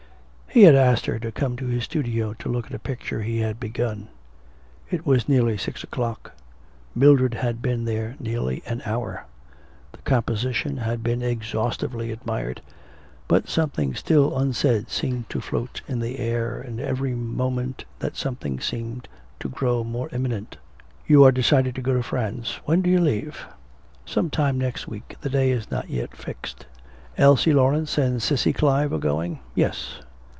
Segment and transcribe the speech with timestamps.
[0.53, 3.57] He had asked her to come to his studio to see a picture he had
[3.57, 4.09] begun.
[4.89, 6.33] It was nearly six o'clock;
[6.93, 9.25] Mildred had been there nearly an hour;
[9.93, 12.59] the composition had been exhaustively admired;
[13.29, 18.59] but something still unsaid seemed to float in the air, and every moment that something
[18.59, 19.07] seemed
[19.39, 20.57] to grow more imminent.
[21.07, 22.59] 'You are decided to go to France.
[22.65, 23.45] When do you leave?'
[24.05, 25.15] 'Some time next week.
[25.21, 26.65] The day is not yet fixed.'
[27.17, 29.99] 'Elsie Laurence and Cissy Clive are going?' 'Yes....